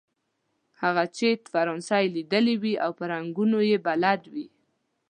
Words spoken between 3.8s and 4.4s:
بلد